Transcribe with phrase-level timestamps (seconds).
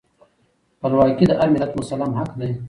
[0.77, 2.51] خپلواکي د هر ملت مسلم حق دی.